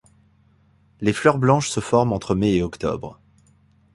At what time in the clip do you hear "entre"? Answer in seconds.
2.13-2.33